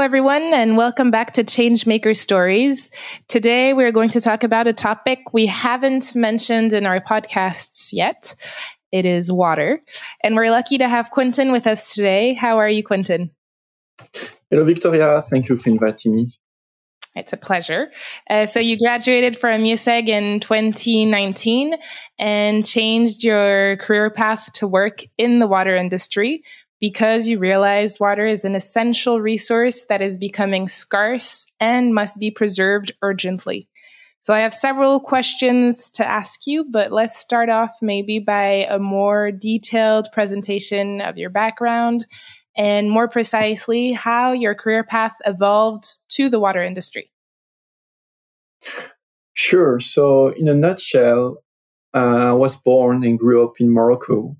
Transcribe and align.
Hello, 0.00 0.06
everyone, 0.06 0.54
and 0.54 0.78
welcome 0.78 1.10
back 1.10 1.34
to 1.34 1.44
Changemaker 1.44 2.16
Stories. 2.16 2.90
Today, 3.28 3.74
we're 3.74 3.92
going 3.92 4.08
to 4.08 4.20
talk 4.22 4.42
about 4.42 4.66
a 4.66 4.72
topic 4.72 5.34
we 5.34 5.44
haven't 5.44 6.16
mentioned 6.16 6.72
in 6.72 6.86
our 6.86 7.02
podcasts 7.02 7.90
yet. 7.92 8.34
It 8.92 9.04
is 9.04 9.30
water. 9.30 9.82
And 10.24 10.36
we're 10.36 10.50
lucky 10.50 10.78
to 10.78 10.88
have 10.88 11.10
Quentin 11.10 11.52
with 11.52 11.66
us 11.66 11.92
today. 11.92 12.32
How 12.32 12.56
are 12.56 12.68
you, 12.70 12.82
Quentin? 12.82 13.30
Hello, 14.48 14.64
Victoria. 14.64 15.20
Thank 15.20 15.50
you 15.50 15.58
for 15.58 15.68
inviting 15.68 16.16
me. 16.16 16.32
It's 17.14 17.34
a 17.34 17.36
pleasure. 17.36 17.90
Uh, 18.30 18.46
so, 18.46 18.58
you 18.58 18.78
graduated 18.78 19.36
from 19.36 19.60
IÉSEG 19.60 20.08
in 20.08 20.40
2019 20.40 21.74
and 22.18 22.64
changed 22.64 23.22
your 23.22 23.76
career 23.76 24.08
path 24.08 24.50
to 24.54 24.66
work 24.66 25.02
in 25.18 25.40
the 25.40 25.46
water 25.46 25.76
industry 25.76 26.42
because 26.80 27.28
you 27.28 27.38
realized 27.38 28.00
water 28.00 28.26
is 28.26 28.44
an 28.44 28.54
essential 28.54 29.20
resource 29.20 29.84
that 29.88 30.00
is 30.00 30.16
becoming 30.16 30.66
scarce 30.66 31.46
and 31.60 31.94
must 31.94 32.18
be 32.18 32.30
preserved 32.30 32.92
urgently. 33.02 33.68
So 34.20 34.34
I 34.34 34.40
have 34.40 34.52
several 34.52 35.00
questions 35.00 35.88
to 35.90 36.06
ask 36.06 36.46
you, 36.46 36.66
but 36.70 36.92
let's 36.92 37.16
start 37.16 37.48
off 37.48 37.70
maybe 37.80 38.18
by 38.18 38.66
a 38.68 38.78
more 38.78 39.30
detailed 39.30 40.08
presentation 40.12 41.00
of 41.00 41.16
your 41.16 41.30
background 41.30 42.06
and 42.56 42.90
more 42.90 43.08
precisely 43.08 43.92
how 43.92 44.32
your 44.32 44.54
career 44.54 44.84
path 44.84 45.14
evolved 45.24 45.86
to 46.10 46.28
the 46.28 46.40
water 46.40 46.62
industry. 46.62 47.10
Sure. 49.32 49.80
So 49.80 50.28
in 50.28 50.48
a 50.48 50.54
nutshell, 50.54 51.42
uh, 51.94 52.30
I 52.30 52.32
was 52.32 52.56
born 52.56 53.02
and 53.04 53.18
grew 53.18 53.42
up 53.42 53.54
in 53.58 53.70
Morocco 53.70 54.36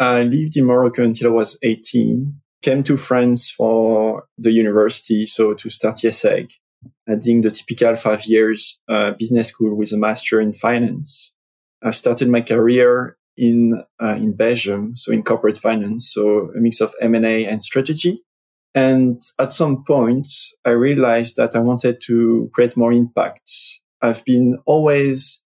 I 0.00 0.22
lived 0.22 0.56
in 0.56 0.64
Morocco 0.64 1.04
until 1.04 1.28
I 1.28 1.34
was 1.34 1.58
18, 1.62 2.40
came 2.62 2.82
to 2.84 2.96
France 2.96 3.50
for 3.50 4.24
the 4.38 4.50
university, 4.50 5.26
so 5.26 5.52
to 5.52 5.68
start 5.68 5.96
IÉSEG, 5.96 6.52
doing 7.20 7.42
the 7.42 7.50
typical 7.50 7.94
five 7.96 8.24
years 8.24 8.80
uh, 8.88 9.10
business 9.18 9.48
school 9.48 9.76
with 9.76 9.92
a 9.92 9.98
master 9.98 10.40
in 10.40 10.54
finance. 10.54 11.34
I 11.82 11.90
started 11.90 12.30
my 12.30 12.40
career 12.40 13.18
in 13.36 13.84
uh, 14.02 14.14
in 14.14 14.32
Belgium, 14.32 14.96
so 14.96 15.12
in 15.12 15.22
corporate 15.22 15.58
finance, 15.58 16.10
so 16.12 16.50
a 16.56 16.60
mix 16.60 16.80
of 16.80 16.94
M&A 17.02 17.44
and 17.44 17.62
strategy. 17.62 18.22
And 18.74 19.20
at 19.38 19.52
some 19.52 19.84
point, 19.84 20.28
I 20.64 20.70
realized 20.70 21.36
that 21.36 21.54
I 21.54 21.58
wanted 21.58 22.00
to 22.06 22.50
create 22.54 22.74
more 22.76 22.92
impact. 22.92 23.50
I've 24.00 24.24
been 24.24 24.58
always 24.64 25.42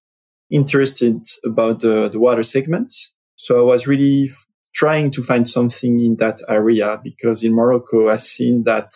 interested 0.49 1.27
about 1.45 1.81
the, 1.81 2.09
the 2.09 2.21
water 2.21 2.45
segment 2.45 2.93
so 3.37 3.59
I 3.59 3.63
was 3.63 3.87
really 3.87 4.25
f- 4.25 4.47
trying 4.75 5.11
to 5.13 5.23
find 5.23 5.49
something 5.49 6.01
in 6.01 6.17
that 6.17 6.41
area 6.49 7.01
because 7.03 7.45
in 7.45 7.55
Morocco, 7.55 8.09
I've 8.09 8.21
seen 8.21 8.65
that 8.65 8.93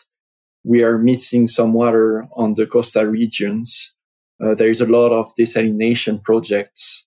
we 0.65 0.83
are 0.83 0.99
missing 0.99 1.47
some 1.47 1.73
water 1.73 2.27
on 2.37 2.55
the 2.55 2.67
coastal 2.67 3.05
regions. 3.05 3.95
Uh, 4.43 4.55
there 4.55 4.69
is 4.69 4.81
a 4.81 4.87
lot 4.87 5.13
of 5.13 5.33
desalination 5.39 6.23
projects. 6.23 7.07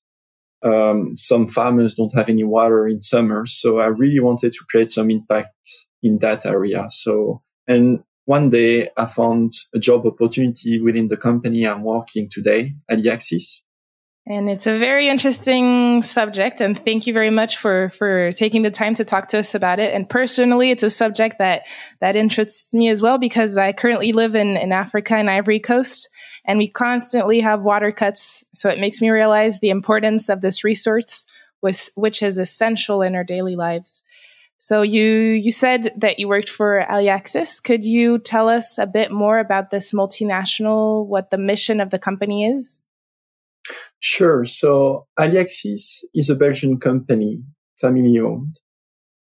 Um, 0.64 1.16
some 1.16 1.48
farmers 1.48 1.96
don't 1.96 2.14
have 2.16 2.30
any 2.30 2.44
water 2.44 2.88
in 2.88 3.02
summer. 3.02 3.46
So 3.46 3.80
I 3.80 3.88
really 3.88 4.20
wanted 4.20 4.54
to 4.54 4.66
create 4.70 4.92
some 4.92 5.10
impact 5.10 5.56
in 6.04 6.20
that 6.20 6.46
area. 6.46 6.88
So, 6.90 7.42
and 7.68 8.04
one 8.26 8.50
day 8.50 8.90
I 8.98 9.06
found 9.06 9.54
a 9.74 9.80
job 9.80 10.06
opportunity 10.06 10.80
within 10.80 11.08
the 11.08 11.18
company 11.18 11.68
I'm 11.68 11.84
working 11.84 12.30
today, 12.30 12.76
Aliaxis. 12.90 13.62
And 14.28 14.50
it's 14.50 14.68
a 14.68 14.78
very 14.78 15.10
interesting 15.10 16.04
subject. 16.04 16.62
And 16.62 16.78
thank 16.78 17.08
you 17.08 17.14
very 17.14 17.32
much 17.32 17.58
for, 17.58 17.90
for 17.90 18.32
taking 18.32 18.62
the 18.62 18.70
time 18.70 18.94
to 18.96 19.06
talk 19.06 19.30
to 19.30 19.40
us 19.40 19.56
about 19.56 19.80
it. 19.80 19.94
And 19.96 20.08
personally, 20.08 20.70
it's 20.70 20.84
a 20.84 20.92
subject 20.92 21.40
that, 21.40 21.64
that 22.02 22.16
interests 22.16 22.74
me 22.74 22.90
as 22.90 23.02
well 23.02 23.18
because 23.18 23.58
I 23.58 23.74
currently 23.74 24.12
live 24.12 24.36
in, 24.36 24.58
in 24.58 24.72
Africa 24.72 25.16
and 25.16 25.30
Ivory 25.30 25.60
Coast 25.60 26.08
and 26.46 26.60
we 26.60 26.68
constantly 26.68 27.40
have 27.40 27.64
water 27.64 27.92
cuts. 27.92 28.46
So 28.54 28.70
it 28.70 28.80
makes 28.80 29.02
me 29.02 29.10
realize 29.10 29.60
the 29.60 29.72
importance 29.72 30.30
of 30.30 30.42
this 30.42 30.64
resource, 30.64 31.26
which, 31.62 31.90
which 31.96 32.22
is 32.22 32.38
essential 32.38 33.02
in 33.02 33.16
our 33.16 33.24
daily 33.24 33.56
lives. 33.56 34.04
So 34.58 34.84
you, 34.84 35.04
you 35.04 35.52
said 35.52 35.92
that 35.98 36.20
you 36.20 36.28
worked 36.28 36.50
for 36.50 36.86
Aliaxis. 36.88 37.62
Could 37.64 37.84
you 37.84 38.20
tell 38.20 38.48
us 38.48 38.78
a 38.78 38.86
bit 38.86 39.12
more 39.12 39.40
about 39.40 39.72
this 39.72 39.92
multinational, 39.92 41.08
what 41.08 41.32
the 41.32 41.40
mission 41.40 41.82
of 41.82 41.90
the 41.90 41.98
company 41.98 42.46
is? 42.46 42.80
Sure. 44.00 44.46
So 44.46 45.08
Aliaxis 45.20 46.04
is 46.14 46.30
a 46.30 46.36
Belgian 46.36 46.80
company, 46.80 47.44
family 47.80 48.20
owned. 48.20 48.60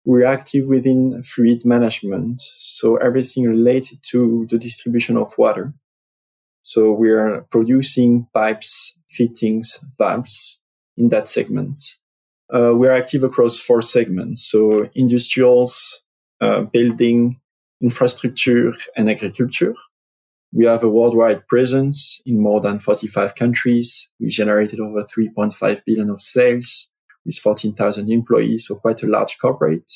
We're 0.05 0.25
active 0.25 0.67
within 0.67 1.21
fluid 1.23 1.65
management. 1.65 2.41
So 2.57 2.97
everything 2.97 3.45
related 3.45 3.99
to 4.11 4.45
the 4.49 4.57
distribution 4.57 5.17
of 5.17 5.35
water. 5.37 5.73
So 6.61 6.91
we 6.91 7.09
are 7.11 7.41
producing 7.49 8.27
pipes, 8.33 8.97
fittings, 9.07 9.79
valves 9.97 10.59
in 10.97 11.09
that 11.09 11.27
segment. 11.27 11.81
Uh, 12.53 12.71
we're 12.75 12.91
active 12.91 13.23
across 13.23 13.57
four 13.57 13.81
segments. 13.81 14.43
So 14.43 14.89
industrials, 14.93 16.01
uh, 16.41 16.61
building, 16.61 17.39
infrastructure 17.81 18.73
and 18.95 19.09
agriculture. 19.09 19.75
We 20.55 20.65
have 20.67 20.83
a 20.83 20.89
worldwide 20.89 21.49
presence 21.49 22.21
in 22.25 22.41
more 22.41 22.61
than 22.61 22.79
45 22.79 23.35
countries. 23.35 24.09
We 24.21 24.29
generated 24.29 24.79
over 24.79 25.03
3.5 25.03 25.81
billion 25.85 26.09
of 26.09 26.21
sales 26.21 26.87
with 27.25 27.37
14,000 27.37 28.09
employees, 28.09 28.67
so 28.67 28.75
quite 28.75 29.03
a 29.03 29.07
large 29.07 29.37
corporate. 29.37 29.91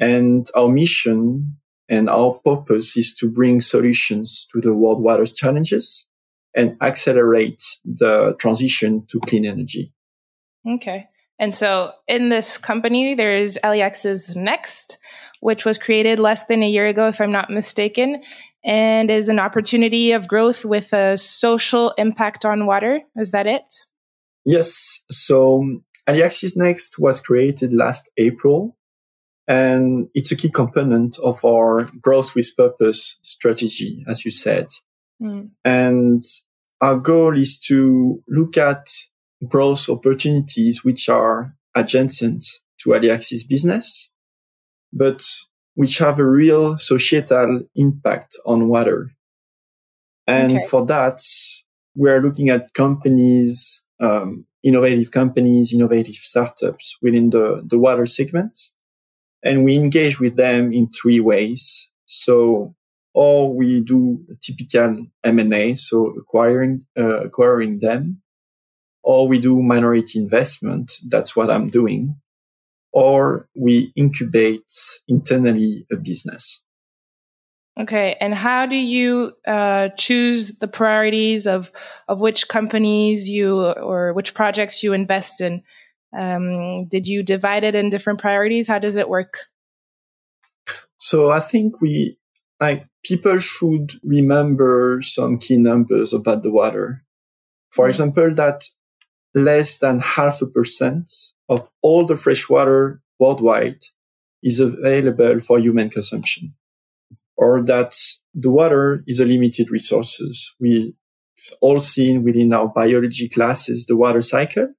And 0.00 0.44
our 0.56 0.68
mission 0.68 1.58
and 1.88 2.10
our 2.10 2.40
purpose 2.44 2.96
is 2.96 3.14
to 3.14 3.30
bring 3.30 3.60
solutions 3.60 4.48
to 4.52 4.60
the 4.60 4.74
world 4.74 5.00
water 5.00 5.24
challenges 5.24 6.04
and 6.52 6.76
accelerate 6.82 7.62
the 7.84 8.34
transition 8.40 9.06
to 9.06 9.20
clean 9.20 9.46
energy. 9.46 9.94
Okay. 10.68 11.06
And 11.38 11.54
so 11.54 11.92
in 12.08 12.30
this 12.30 12.58
company, 12.58 13.14
there 13.14 13.36
is 13.36 13.56
Aliaxis 13.62 14.34
Next, 14.34 14.98
which 15.40 15.64
was 15.64 15.78
created 15.78 16.18
less 16.18 16.46
than 16.46 16.62
a 16.64 16.68
year 16.68 16.86
ago, 16.86 17.06
if 17.06 17.20
I'm 17.20 17.30
not 17.30 17.50
mistaken 17.50 18.22
and 18.66 19.10
is 19.12 19.28
an 19.28 19.38
opportunity 19.38 20.10
of 20.10 20.26
growth 20.26 20.64
with 20.64 20.92
a 20.92 21.16
social 21.16 21.92
impact 21.96 22.44
on 22.44 22.66
water. 22.66 23.00
Is 23.14 23.30
that 23.30 23.46
it? 23.46 23.62
Yes. 24.44 25.00
So 25.10 25.80
Aliaxis 26.08 26.56
Next 26.56 26.98
was 26.98 27.20
created 27.20 27.72
last 27.72 28.10
April, 28.18 28.76
and 29.46 30.08
it's 30.14 30.32
a 30.32 30.36
key 30.36 30.50
component 30.50 31.16
of 31.20 31.44
our 31.44 31.84
growth 32.02 32.34
with 32.34 32.56
purpose 32.56 33.18
strategy, 33.22 34.04
as 34.08 34.24
you 34.24 34.32
said. 34.32 34.66
Mm. 35.22 35.50
And 35.64 36.22
our 36.80 36.96
goal 36.96 37.38
is 37.38 37.58
to 37.60 38.22
look 38.28 38.56
at 38.56 38.88
growth 39.46 39.88
opportunities 39.88 40.84
which 40.84 41.08
are 41.08 41.54
adjacent 41.76 42.44
to 42.80 42.90
Aliaxis 42.90 43.48
business, 43.48 44.10
but 44.92 45.24
which 45.76 45.98
have 45.98 46.18
a 46.18 46.24
real 46.24 46.78
societal 46.78 47.60
impact 47.76 48.36
on 48.46 48.66
water. 48.66 49.12
And 50.26 50.52
okay. 50.52 50.66
for 50.68 50.84
that, 50.86 51.20
we're 51.94 52.20
looking 52.20 52.48
at 52.48 52.72
companies, 52.72 53.82
um, 54.00 54.46
innovative 54.64 55.10
companies, 55.10 55.74
innovative 55.74 56.14
startups 56.14 56.96
within 57.02 57.28
the, 57.30 57.62
the 57.64 57.78
water 57.78 58.06
segment. 58.06 58.58
And 59.42 59.64
we 59.64 59.76
engage 59.76 60.18
with 60.18 60.36
them 60.36 60.72
in 60.72 60.88
three 60.88 61.20
ways. 61.20 61.90
So, 62.06 62.74
or 63.12 63.54
we 63.54 63.82
do 63.82 64.24
typical 64.42 65.06
M&A, 65.24 65.74
so 65.74 66.14
acquiring, 66.18 66.86
uh, 66.98 67.20
acquiring 67.26 67.80
them, 67.80 68.22
or 69.02 69.28
we 69.28 69.38
do 69.38 69.62
minority 69.62 70.18
investment. 70.18 70.90
That's 71.06 71.36
what 71.36 71.50
I'm 71.50 71.68
doing 71.68 72.16
or 72.96 73.46
we 73.54 73.92
incubate 73.94 74.72
internally 75.06 75.86
a 75.92 75.96
business. 75.96 76.62
Okay, 77.78 78.16
and 78.22 78.34
how 78.34 78.64
do 78.64 78.74
you 78.74 79.32
uh, 79.46 79.90
choose 79.98 80.56
the 80.60 80.66
priorities 80.66 81.46
of 81.46 81.70
of 82.08 82.20
which 82.20 82.48
companies 82.48 83.28
you 83.28 83.60
or 83.60 84.14
which 84.14 84.32
projects 84.32 84.82
you 84.82 84.94
invest 84.94 85.42
in? 85.42 85.62
Um, 86.16 86.86
did 86.86 87.06
you 87.06 87.22
divide 87.22 87.64
it 87.64 87.74
in 87.74 87.90
different 87.90 88.18
priorities? 88.18 88.66
How 88.66 88.78
does 88.78 88.96
it 88.96 89.10
work? 89.10 89.40
So 90.96 91.30
I 91.30 91.40
think 91.40 91.82
we 91.82 92.16
like 92.58 92.86
people 93.04 93.38
should 93.40 93.92
remember 94.02 95.02
some 95.02 95.36
key 95.36 95.58
numbers 95.58 96.14
about 96.14 96.42
the 96.42 96.50
water. 96.50 97.04
For 97.70 97.84
mm-hmm. 97.84 97.90
example, 97.90 98.34
that 98.36 98.64
less 99.34 99.76
than 99.76 99.98
half 99.98 100.40
a 100.40 100.46
percent 100.46 101.10
of 101.48 101.68
all 101.82 102.04
the 102.04 102.16
fresh 102.16 102.48
water 102.48 103.00
worldwide 103.18 103.80
is 104.42 104.60
available 104.60 105.40
for 105.40 105.58
human 105.58 105.88
consumption 105.88 106.54
or 107.36 107.62
that 107.64 107.94
the 108.34 108.50
water 108.50 109.04
is 109.06 109.20
a 109.20 109.24
limited 109.24 109.70
resources. 109.70 110.54
We 110.58 110.94
all 111.60 111.78
seen 111.78 112.22
within 112.22 112.52
our 112.52 112.68
biology 112.68 113.28
classes 113.28 113.86
the 113.86 113.96
water 113.96 114.22
cycle. 114.22 114.74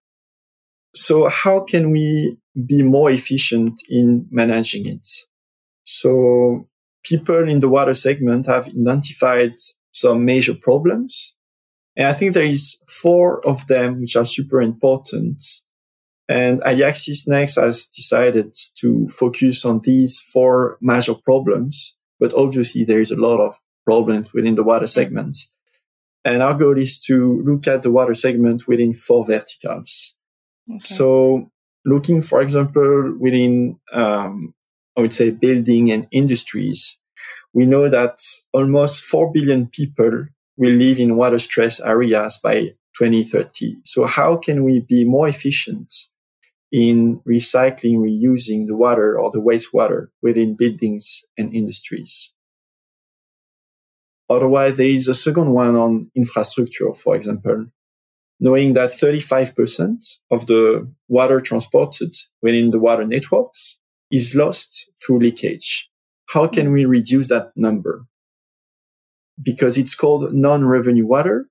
So 0.95 1.29
how 1.29 1.61
can 1.61 1.91
we 1.91 2.37
be 2.65 2.81
more 2.81 3.11
efficient 3.11 3.81
in 3.87 4.27
managing 4.31 4.87
it? 4.87 5.07
So 5.83 6.67
people 7.03 7.47
in 7.47 7.59
the 7.59 7.69
water 7.69 7.93
segment 7.93 8.47
have 8.47 8.67
identified 8.67 9.53
some 9.93 10.25
major 10.25 10.55
problems. 10.55 11.35
And 11.95 12.07
I 12.07 12.13
think 12.13 12.33
there 12.33 12.43
is 12.43 12.79
four 12.87 13.45
of 13.47 13.67
them 13.67 14.01
which 14.01 14.15
are 14.15 14.25
super 14.25 14.61
important. 14.61 15.43
And 16.29 16.61
Aliaxis 16.61 17.27
Next 17.27 17.55
has 17.55 17.85
decided 17.85 18.53
to 18.79 19.07
focus 19.07 19.63
on 19.63 19.79
these 19.83 20.19
four 20.19 20.77
major 20.81 21.13
problems. 21.13 21.95
But 22.19 22.33
obviously 22.33 22.83
there 22.83 22.99
is 22.99 23.11
a 23.11 23.15
lot 23.15 23.39
of 23.39 23.59
problems 23.85 24.33
within 24.33 24.55
the 24.55 24.63
water 24.63 24.87
segments. 24.87 25.49
And 26.25 26.43
our 26.43 26.53
goal 26.53 26.77
is 26.77 26.99
to 27.03 27.41
look 27.45 27.67
at 27.67 27.83
the 27.83 27.91
water 27.91 28.13
segment 28.13 28.67
within 28.67 28.93
four 28.93 29.25
verticals. 29.25 30.15
Okay. 30.69 30.79
So 30.83 31.49
looking, 31.85 32.21
for 32.21 32.41
example, 32.41 33.15
within, 33.17 33.79
um, 33.93 34.53
I 34.97 35.01
would 35.01 35.13
say 35.13 35.31
building 35.31 35.89
and 35.91 36.07
industries, 36.11 36.97
we 37.53 37.65
know 37.65 37.87
that 37.87 38.17
almost 38.51 39.03
4 39.03 39.31
billion 39.31 39.67
people 39.67 40.25
will 40.57 40.73
live 40.73 40.99
in 40.99 41.15
water 41.15 41.39
stress 41.39 41.79
areas 41.79 42.39
by 42.43 42.73
2030. 42.97 43.77
So 43.85 44.05
how 44.05 44.35
can 44.35 44.65
we 44.65 44.81
be 44.81 45.05
more 45.05 45.29
efficient 45.29 45.93
in 46.71 47.21
recycling, 47.27 47.97
reusing 47.97 48.67
the 48.67 48.75
water 48.75 49.19
or 49.19 49.31
the 49.31 49.41
wastewater 49.41 50.07
within 50.21 50.55
buildings 50.55 51.23
and 51.37 51.53
industries? 51.53 52.33
Otherwise, 54.29 54.77
there 54.77 54.87
is 54.87 55.07
a 55.07 55.13
second 55.13 55.51
one 55.51 55.75
on 55.75 56.11
infrastructure, 56.15 56.93
for 56.93 57.15
example, 57.15 57.67
knowing 58.39 58.73
that 58.73 58.91
35% 58.91 60.17
of 60.29 60.47
the 60.47 60.91
water 61.07 61.39
transported 61.39 62.13
within 62.41 62.71
the 62.71 62.79
water 62.79 63.05
networks 63.05 63.77
is 64.11 64.35
lost 64.35 64.89
through 65.01 65.19
leakage. 65.19 65.89
How 66.29 66.47
can 66.47 66.71
we 66.71 66.85
reduce 66.85 67.27
that 67.29 67.51
number? 67.55 68.05
Because 69.41 69.77
it's 69.77 69.95
called 69.95 70.33
non-revenue 70.33 71.05
water. 71.05 71.47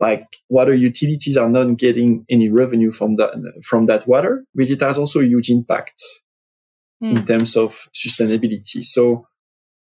Like 0.00 0.26
water 0.48 0.74
utilities 0.74 1.36
are 1.36 1.48
not 1.48 1.76
getting 1.76 2.26
any 2.28 2.48
revenue 2.50 2.90
from 2.90 3.16
that, 3.16 3.30
from 3.64 3.86
that 3.86 4.06
water, 4.06 4.44
but 4.54 4.68
it 4.68 4.80
has 4.80 4.98
also 4.98 5.20
a 5.20 5.24
huge 5.24 5.50
impact 5.50 6.02
mm. 7.02 7.16
in 7.16 7.26
terms 7.26 7.56
of 7.56 7.88
sustainability. 7.94 8.82
So, 8.84 9.26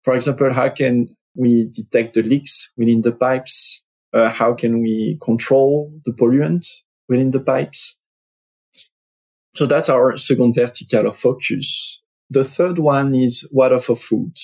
for 0.03 0.15
example, 0.15 0.53
how 0.53 0.69
can 0.69 1.17
we 1.35 1.69
detect 1.73 2.15
the 2.15 2.23
leaks 2.23 2.71
within 2.77 3.03
the 3.03 3.13
pipes? 3.13 3.83
Uh, 4.13 4.31
how 4.31 4.55
can 4.55 4.81
we 4.81 5.19
control 5.23 5.93
the 6.05 6.13
polluant 6.13 6.67
within 7.09 7.31
the 7.31 7.41
pipes? 7.41 7.97
So 9.55 9.67
that's 9.67 9.89
our 9.89 10.17
second 10.17 10.55
vertical 10.55 11.07
of 11.07 11.17
focus. 11.17 12.03
The 12.29 12.45
third 12.45 12.79
one 12.79 13.15
is 13.15 13.49
water 13.51 13.81
for 13.81 13.97
food. 13.97 14.37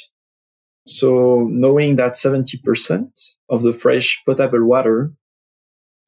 So 0.87 1.47
knowing 1.51 1.97
that 1.97 2.15
70% 2.15 3.37
of 3.49 3.63
the 3.63 3.73
fresh 3.73 4.23
potable 4.27 4.65
water 4.65 5.13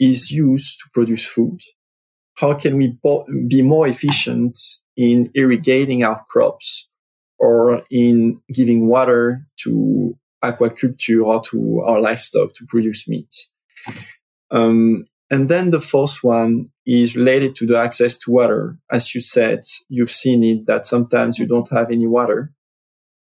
is 0.00 0.30
used 0.30 0.80
to 0.80 0.86
produce 0.92 1.26
food, 1.26 1.60
how 2.36 2.54
can 2.54 2.76
we 2.76 2.98
be 3.48 3.62
more 3.62 3.86
efficient 3.86 4.58
in 4.96 5.30
irrigating 5.34 6.04
our 6.04 6.24
crops 6.28 6.88
or 7.38 7.82
in 7.90 8.40
giving 8.52 8.88
water 8.88 9.46
to 9.56 10.16
aquaculture 10.44 11.24
or 11.24 11.40
to 11.40 11.80
our 11.80 12.00
livestock 12.00 12.52
to 12.54 12.66
produce 12.66 13.08
meat. 13.08 13.46
Um, 14.50 15.06
and 15.30 15.48
then 15.48 15.70
the 15.70 15.80
fourth 15.80 16.22
one 16.22 16.70
is 16.86 17.16
related 17.16 17.56
to 17.56 17.66
the 17.66 17.78
access 17.78 18.16
to 18.18 18.30
water. 18.30 18.78
As 18.90 19.14
you 19.14 19.20
said, 19.20 19.60
you've 19.88 20.10
seen 20.10 20.44
it 20.44 20.66
that 20.66 20.86
sometimes 20.86 21.38
you 21.38 21.46
don't 21.46 21.70
have 21.70 21.90
any 21.90 22.06
water. 22.06 22.52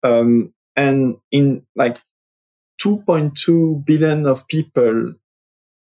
Um, 0.03 0.53
and 0.75 1.17
in 1.31 1.65
like 1.75 1.97
2.2 2.83 3.85
billion 3.85 4.25
of 4.25 4.47
people 4.47 5.13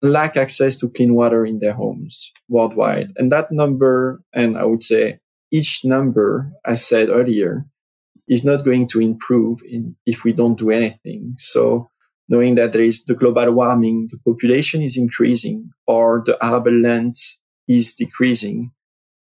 lack 0.03 0.35
access 0.35 0.75
to 0.77 0.89
clean 0.89 1.15
water 1.15 1.45
in 1.45 1.59
their 1.59 1.73
homes 1.73 2.31
worldwide. 2.49 3.13
And 3.15 3.31
that 3.31 3.51
number, 3.51 4.21
and 4.33 4.57
I 4.57 4.65
would 4.65 4.83
say 4.83 5.19
each 5.49 5.85
number, 5.85 6.51
I 6.65 6.75
said 6.75 7.09
earlier, 7.09 7.65
is 8.27 8.43
not 8.43 8.65
going 8.65 8.87
to 8.87 9.01
improve 9.01 9.61
in, 9.67 9.95
if 10.05 10.23
we 10.23 10.33
don't 10.33 10.57
do 10.57 10.69
anything. 10.71 11.35
So 11.37 11.89
knowing 12.27 12.55
that 12.55 12.73
there 12.73 12.83
is 12.83 13.05
the 13.05 13.15
global 13.15 13.51
warming, 13.51 14.09
the 14.11 14.17
population 14.29 14.81
is 14.81 14.97
increasing 14.97 15.69
or 15.87 16.21
the 16.25 16.37
arable 16.43 16.73
land 16.73 17.15
is 17.67 17.93
decreasing, 17.93 18.71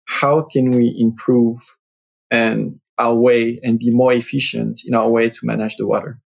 how 0.06 0.42
can 0.42 0.70
we 0.70 0.94
improve 0.98 1.58
and 2.30 2.80
our 2.98 3.14
way 3.14 3.60
and 3.62 3.78
be 3.78 3.90
more 3.90 4.12
efficient 4.12 4.82
in 4.84 4.94
our 4.94 5.08
way 5.08 5.30
to 5.30 5.40
manage 5.44 5.76
the 5.76 5.86
water? 5.86 6.21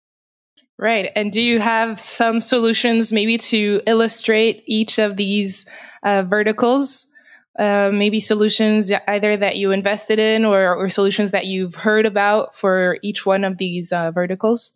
Right. 0.83 1.13
And 1.15 1.31
do 1.31 1.41
you 1.41 1.61
have 1.61 2.01
some 2.01 2.41
solutions 2.41 3.13
maybe 3.13 3.39
to 3.39 3.81
illustrate 3.87 4.65
each 4.67 4.99
of 4.99 5.17
these 5.17 5.65
uh, 6.03 6.25
verticals? 6.25 7.07
Uh, 7.57 7.91
maybe 7.93 8.19
solutions 8.19 8.91
either 9.07 9.37
that 9.37 9.59
you 9.59 9.71
invested 9.71 10.19
in 10.19 10.45
or, 10.45 10.75
or, 10.75 10.89
solutions 10.89 11.31
that 11.31 11.47
you've 11.47 11.77
heard 11.77 12.05
about 12.05 12.57
for 12.57 12.99
each 13.01 13.25
one 13.25 13.45
of 13.45 13.59
these 13.59 13.93
uh, 13.93 14.11
verticals? 14.11 14.73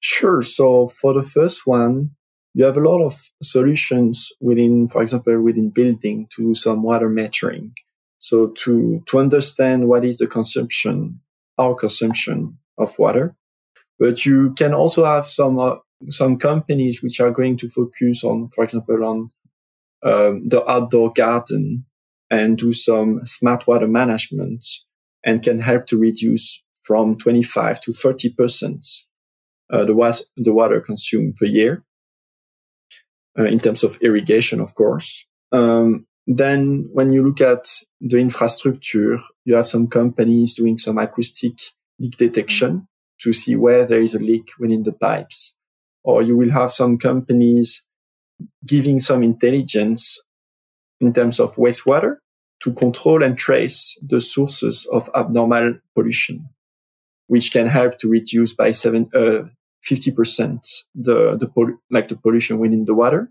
Sure. 0.00 0.42
So 0.42 0.88
for 0.88 1.14
the 1.14 1.22
first 1.22 1.66
one, 1.66 2.10
you 2.52 2.66
have 2.66 2.76
a 2.76 2.80
lot 2.80 3.02
of 3.02 3.14
solutions 3.42 4.30
within, 4.42 4.88
for 4.88 5.00
example, 5.00 5.40
within 5.40 5.70
building 5.70 6.26
to 6.32 6.48
do 6.48 6.54
some 6.54 6.82
water 6.82 7.08
metering. 7.08 7.70
So 8.18 8.48
to, 8.48 9.02
to 9.06 9.18
understand 9.18 9.88
what 9.88 10.04
is 10.04 10.18
the 10.18 10.26
consumption, 10.26 11.20
our 11.56 11.74
consumption 11.74 12.58
of 12.76 12.98
water. 12.98 13.34
But 13.98 14.24
you 14.24 14.52
can 14.54 14.74
also 14.74 15.04
have 15.04 15.26
some, 15.26 15.58
uh, 15.58 15.76
some 16.10 16.38
companies 16.38 17.02
which 17.02 17.20
are 17.20 17.30
going 17.30 17.56
to 17.58 17.68
focus 17.68 18.22
on, 18.22 18.50
for 18.54 18.64
example, 18.64 19.04
on 19.04 19.30
um, 20.02 20.48
the 20.48 20.64
outdoor 20.68 21.12
garden 21.12 21.84
and 22.30 22.56
do 22.56 22.72
some 22.72 23.20
smart 23.24 23.66
water 23.66 23.88
management 23.88 24.64
and 25.24 25.42
can 25.42 25.58
help 25.58 25.86
to 25.86 25.98
reduce 25.98 26.62
from 26.82 27.16
25 27.18 27.80
to 27.80 27.92
30 27.92 28.30
percent 28.34 28.86
uh, 29.72 29.84
the, 29.84 29.94
was- 29.94 30.30
the 30.36 30.52
water 30.52 30.80
consumed 30.80 31.36
per 31.36 31.46
year 31.46 31.84
uh, 33.38 33.44
in 33.44 33.58
terms 33.58 33.82
of 33.84 33.98
irrigation, 34.00 34.60
of 34.60 34.74
course. 34.74 35.26
Um, 35.52 36.06
then 36.26 36.88
when 36.92 37.12
you 37.12 37.26
look 37.26 37.40
at 37.40 37.66
the 38.00 38.18
infrastructure, 38.18 39.18
you 39.44 39.54
have 39.54 39.68
some 39.68 39.86
companies 39.88 40.54
doing 40.54 40.76
some 40.78 40.98
acoustic 40.98 41.58
leak 41.98 42.16
detection 42.16 42.86
to 43.20 43.32
see 43.32 43.56
where 43.56 43.86
there 43.86 44.00
is 44.00 44.14
a 44.14 44.18
leak 44.18 44.50
within 44.58 44.82
the 44.82 44.92
pipes. 44.92 45.56
Or 46.04 46.22
you 46.22 46.36
will 46.36 46.50
have 46.50 46.70
some 46.70 46.98
companies 46.98 47.84
giving 48.66 49.00
some 49.00 49.22
intelligence 49.22 50.20
in 51.00 51.12
terms 51.12 51.40
of 51.40 51.56
wastewater 51.56 52.16
to 52.60 52.72
control 52.72 53.22
and 53.22 53.38
trace 53.38 53.98
the 54.02 54.20
sources 54.20 54.86
of 54.92 55.10
abnormal 55.14 55.74
pollution, 55.94 56.48
which 57.26 57.52
can 57.52 57.66
help 57.66 57.98
to 57.98 58.08
reduce 58.08 58.52
by 58.52 58.72
seven, 58.72 59.08
uh, 59.14 59.42
50% 59.84 60.84
the, 60.94 61.36
the, 61.36 61.48
pol- 61.48 61.78
like 61.90 62.08
the 62.08 62.16
pollution 62.16 62.58
within 62.58 62.84
the 62.84 62.94
water. 62.94 63.30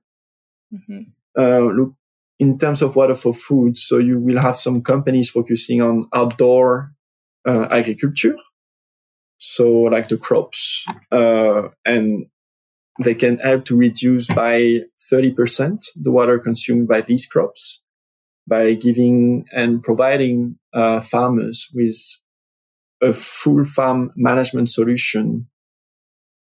Mm-hmm. 0.74 1.02
Uh, 1.38 1.72
look, 1.72 1.94
in 2.40 2.58
terms 2.58 2.82
of 2.82 2.96
water 2.96 3.16
for 3.16 3.34
food, 3.34 3.78
so 3.78 3.98
you 3.98 4.20
will 4.20 4.40
have 4.40 4.58
some 4.58 4.82
companies 4.82 5.30
focusing 5.30 5.82
on 5.82 6.06
outdoor 6.14 6.94
uh, 7.48 7.68
agriculture. 7.72 8.36
So 9.38 9.70
like 9.84 10.10
the 10.10 10.18
crops, 10.18 10.86
uh, 11.12 11.70
and 11.86 12.26
they 13.04 13.14
can 13.14 13.38
help 13.38 13.66
to 13.66 13.78
reduce 13.78 14.28
by 14.28 14.82
30% 15.14 15.86
the 15.96 16.12
water 16.12 16.40
consumed 16.40 16.88
by 16.88 17.02
these 17.02 17.26
crops 17.28 17.82
by 18.48 18.74
giving 18.74 19.46
and 19.52 19.84
providing 19.84 20.58
uh, 20.74 21.02
farmers 21.02 21.68
with 21.74 21.98
a 23.02 23.12
full 23.12 23.66
farm 23.66 24.12
management 24.16 24.70
solution 24.70 25.48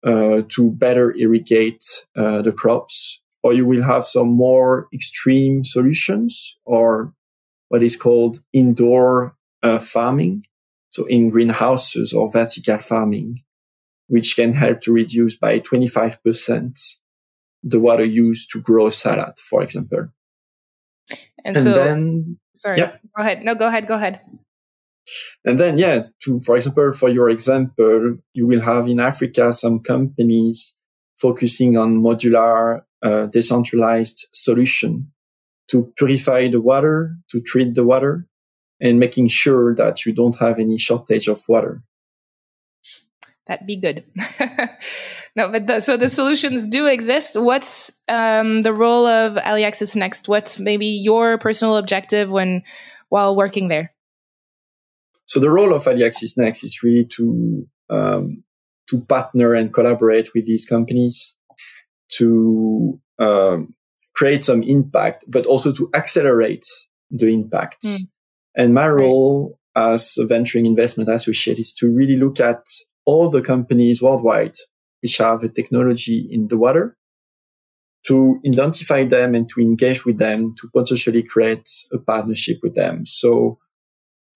uh, 0.05 0.41
to 0.49 0.71
better 0.71 1.15
irrigate 1.17 1.85
uh, 2.17 2.41
the 2.43 2.53
crops. 2.53 3.21
Or 3.43 3.53
you 3.53 3.67
will 3.67 3.83
have 3.83 4.05
some 4.05 4.29
more 4.29 4.89
extreme 4.93 5.65
solutions 5.65 6.57
or 6.65 7.15
what 7.69 7.83
is 7.83 7.97
called 7.97 8.39
indoor 8.53 9.37
uh, 9.63 9.79
farming. 9.79 10.45
So 10.91 11.07
in 11.07 11.31
greenhouses 11.31 12.13
or 12.13 12.31
vertical 12.31 12.79
farming 12.79 13.43
which 14.11 14.35
can 14.35 14.53
help 14.53 14.81
to 14.81 14.93
reduce 14.93 15.37
by 15.37 15.61
25% 15.61 16.97
the 17.63 17.79
water 17.79 18.05
used 18.05 18.51
to 18.51 18.61
grow 18.61 18.91
salad, 18.91 19.39
for 19.39 19.63
example. 19.63 20.09
And, 21.45 21.57
and 21.57 21.63
so, 21.63 21.73
then, 21.73 22.39
sorry, 22.55 22.79
yeah. 22.79 22.97
go 23.17 23.23
ahead. 23.23 23.45
No, 23.45 23.55
go 23.55 23.69
ahead. 23.69 23.87
Go 23.87 23.95
ahead. 23.95 24.21
And 25.45 25.61
then, 25.61 25.79
yeah, 25.79 26.03
to, 26.25 26.41
for 26.41 26.57
example, 26.57 26.93
for 26.93 27.09
your 27.09 27.31
example, 27.31 28.19
you 28.35 28.47
will 28.49 28.61
have 28.61 28.89
in 28.89 28.99
Africa 28.99 29.53
some 29.53 29.79
companies 29.79 30.75
focusing 31.17 31.77
on 31.77 31.99
modular, 31.99 32.83
uh, 33.03 33.27
decentralized 33.27 34.27
solution 34.33 35.13
to 35.71 35.93
purify 35.97 36.49
the 36.49 36.61
water, 36.61 37.17
to 37.31 37.41
treat 37.41 37.75
the 37.75 37.85
water, 37.85 38.27
and 38.81 38.99
making 38.99 39.29
sure 39.29 39.75
that 39.75 40.05
you 40.07 40.13
don't 40.13 40.39
have 40.39 40.59
any 40.59 40.79
shortage 40.79 41.29
of 41.29 41.43
water. 41.49 41.83
That'd 43.47 43.67
be 43.67 43.81
good. 43.81 44.05
no, 45.37 45.51
but 45.51 45.67
the, 45.67 45.81
so 45.81 45.97
the 45.97 46.09
solutions 46.09 46.67
do 46.67 46.87
exist. 46.87 47.39
What's 47.41 47.93
um, 48.09 48.63
the 48.63 48.73
role 48.73 49.07
of 49.07 49.35
Aliaxis 49.37 49.97
Next? 49.97 50.29
What's 50.29 50.59
maybe 50.59 50.87
your 50.87 51.37
personal 51.39 51.77
objective 51.77 52.31
when 52.31 52.63
while 53.09 53.35
working 53.35 53.69
there? 53.69 53.93
So 55.27 55.41
the 55.41 55.51
role 55.51 55.75
of 55.75 55.85
Aliaxis 55.85 56.37
Next 56.37 56.65
is 56.65 56.83
really 56.83 57.05
to 57.17 57.67
um, 57.91 58.45
to 58.89 59.01
partner 59.03 59.55
and 59.55 59.73
collaborate 59.73 60.35
with 60.35 60.47
these 60.47 60.65
companies 60.65 61.37
to 62.11 63.01
um, 63.19 63.75
create 64.15 64.45
some 64.45 64.63
impact, 64.63 65.25
but 65.29 65.47
also 65.47 65.73
to 65.73 65.91
accelerate 65.95 66.67
the 67.11 67.29
impact. 67.29 67.83
Mm. 67.85 68.09
And 68.57 68.75
my 68.75 68.89
role 68.89 69.59
right. 69.77 69.93
as 69.93 70.17
a 70.19 70.27
venturing 70.27 70.67
investment 70.67 71.09
associate 71.09 71.59
is 71.59 71.73
to 71.75 71.89
really 71.89 72.17
look 72.17 72.41
at 72.41 72.67
all 73.05 73.29
the 73.29 73.43
companies 73.43 74.03
worldwide 74.03 74.55
which 75.03 75.17
have 75.17 75.43
a 75.43 75.49
technology 75.49 76.29
in 76.31 76.49
the 76.49 76.59
water 76.59 76.97
to 78.07 78.41
identify 78.47 79.05
them 79.05 79.35
and 79.35 79.49
to 79.51 79.61
engage 79.61 80.05
with 80.05 80.19
them 80.19 80.55
to 80.59 80.69
potentially 80.75 81.23
create 81.23 81.69
a 81.93 81.99
partnership 81.99 82.59
with 82.63 82.75
them. 82.75 83.05
So 83.05 83.59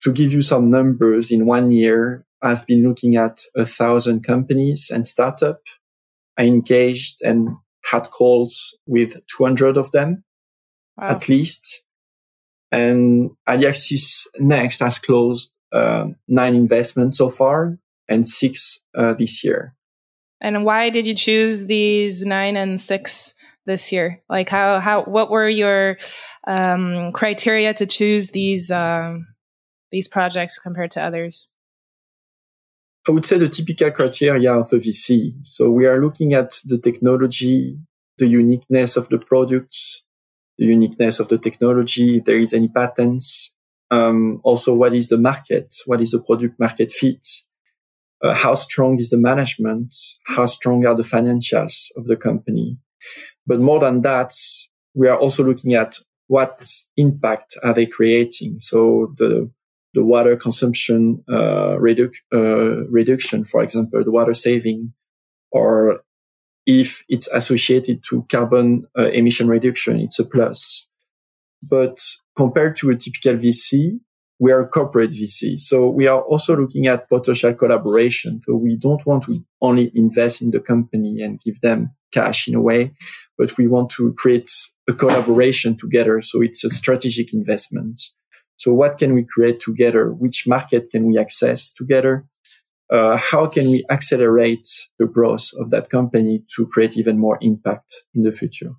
to 0.01 0.11
give 0.11 0.33
you 0.33 0.41
some 0.41 0.69
numbers 0.69 1.31
in 1.31 1.45
one 1.45 1.71
year, 1.71 2.25
I've 2.41 2.65
been 2.67 2.87
looking 2.87 3.15
at 3.15 3.41
a 3.55 3.65
thousand 3.65 4.23
companies 4.23 4.91
and 4.93 5.07
startup. 5.07 5.61
I 6.37 6.43
engaged 6.43 7.21
and 7.23 7.49
had 7.91 8.09
calls 8.09 8.77
with 8.85 9.19
200 9.35 9.77
of 9.77 9.91
them 9.91 10.23
wow. 10.97 11.09
at 11.09 11.29
least. 11.29 11.84
And 12.71 13.31
Aliaxis 13.47 14.27
Next 14.39 14.79
has 14.79 14.99
closed 14.99 15.55
uh, 15.71 16.07
nine 16.27 16.55
investments 16.55 17.17
so 17.17 17.29
far 17.29 17.77
and 18.07 18.27
six 18.27 18.81
uh, 18.97 19.13
this 19.13 19.43
year. 19.43 19.75
And 20.41 20.65
why 20.65 20.89
did 20.89 21.07
you 21.07 21.15
choose 21.15 21.65
these 21.65 22.25
nine 22.25 22.57
and 22.57 22.79
six 22.79 23.33
this 23.65 23.91
year? 23.91 24.21
Like 24.29 24.49
how 24.49 24.79
how 24.79 25.03
what 25.03 25.29
were 25.29 25.49
your 25.49 25.97
um, 26.47 27.11
criteria 27.13 27.73
to 27.75 27.85
choose 27.85 28.31
these 28.31 28.69
um, 28.71 29.27
these 29.91 30.07
projects 30.07 30.59
compared 30.59 30.91
to 30.91 31.01
others? 31.01 31.49
I 33.07 33.11
would 33.11 33.25
say 33.25 33.37
the 33.37 33.47
typical 33.47 33.91
criteria 33.91 34.53
of 34.53 34.73
a 34.73 34.77
VC. 34.77 35.35
So 35.41 35.69
we 35.69 35.85
are 35.85 36.01
looking 36.01 36.33
at 36.33 36.59
the 36.65 36.79
technology, 36.79 37.77
the 38.17 38.27
uniqueness 38.27 38.97
of 38.97 39.09
the 39.09 39.19
products, 39.19 40.01
uniqueness 40.57 41.19
of 41.19 41.27
the 41.27 41.37
technology, 41.37 42.17
if 42.17 42.25
there 42.25 42.39
is 42.39 42.53
any 42.53 42.67
patents. 42.67 43.53
Um, 43.91 44.39
also, 44.43 44.73
what 44.73 44.93
is 44.93 45.09
the 45.09 45.17
market? 45.17 45.75
What 45.85 46.01
is 46.01 46.11
the 46.11 46.19
product 46.19 46.59
market 46.59 46.91
fit? 46.91 47.25
Uh, 48.23 48.33
how 48.33 48.55
strong 48.55 48.99
is 48.99 49.09
the 49.09 49.17
management? 49.17 49.93
How 50.25 50.45
strong 50.45 50.85
are 50.85 50.95
the 50.95 51.03
financials 51.03 51.91
of 51.95 52.05
the 52.05 52.15
company? 52.15 52.77
But 53.45 53.59
more 53.59 53.79
than 53.79 54.01
that, 54.01 54.33
we 54.95 55.07
are 55.07 55.17
also 55.17 55.43
looking 55.43 55.73
at 55.73 55.97
what 56.27 56.67
impact 56.97 57.55
are 57.61 57.73
they 57.73 57.85
creating? 57.85 58.59
So 58.59 59.13
the 59.17 59.51
the 59.93 60.03
water 60.03 60.35
consumption 60.35 61.23
uh, 61.31 61.77
uh, 61.77 62.87
reduction, 62.89 63.45
for 63.45 63.63
example, 63.63 64.03
the 64.03 64.11
water 64.11 64.33
saving, 64.33 64.91
or 65.51 66.01
if 66.65 67.03
it's 67.09 67.27
associated 67.27 68.03
to 68.09 68.25
carbon 68.31 68.85
uh, 68.97 69.09
emission 69.09 69.47
reduction, 69.47 69.99
it's 69.99 70.19
a 70.19 70.25
plus. 70.25 70.87
But 71.69 71.99
compared 72.35 72.77
to 72.77 72.89
a 72.89 72.95
typical 72.95 73.33
VC, 73.33 73.99
we 74.39 74.51
are 74.51 74.61
a 74.61 74.67
corporate 74.67 75.11
VC. 75.11 75.59
So 75.59 75.89
we 75.89 76.07
are 76.07 76.21
also 76.21 76.55
looking 76.55 76.87
at 76.87 77.07
potential 77.07 77.53
collaboration. 77.53 78.41
So 78.43 78.55
we 78.55 78.75
don't 78.75 79.05
want 79.05 79.23
to 79.23 79.43
only 79.61 79.91
invest 79.95 80.41
in 80.41 80.51
the 80.51 80.59
company 80.59 81.21
and 81.21 81.39
give 81.39 81.61
them 81.61 81.91
cash 82.11 82.47
in 82.47 82.55
a 82.55 82.61
way, 82.61 82.93
but 83.37 83.57
we 83.57 83.67
want 83.67 83.89
to 83.91 84.13
create 84.13 84.51
a 84.89 84.93
collaboration 84.93 85.77
together. 85.77 86.21
So 86.21 86.41
it's 86.41 86.63
a 86.63 86.69
strategic 86.69 87.33
investment. 87.33 88.01
So 88.57 88.73
what 88.73 88.97
can 88.97 89.13
we 89.13 89.23
create 89.23 89.59
together? 89.59 90.11
Which 90.11 90.47
market 90.47 90.89
can 90.91 91.05
we 91.05 91.17
access 91.17 91.73
together? 91.73 92.25
Uh, 92.91 93.17
how 93.17 93.47
can 93.47 93.65
we 93.65 93.83
accelerate 93.89 94.67
the 94.99 95.05
growth 95.05 95.49
of 95.59 95.71
that 95.71 95.89
company 95.89 96.43
to 96.55 96.67
create 96.67 96.97
even 96.97 97.17
more 97.17 97.37
impact 97.41 98.03
in 98.13 98.23
the 98.23 98.31
future? 98.31 98.71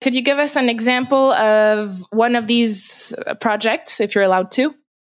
Could 0.00 0.14
you 0.14 0.22
give 0.22 0.38
us 0.38 0.56
an 0.56 0.68
example 0.68 1.32
of 1.32 2.02
one 2.10 2.36
of 2.36 2.46
these 2.46 3.14
projects, 3.40 4.00
if 4.00 4.14
you're 4.14 4.24
allowed 4.24 4.50
to? 4.52 4.74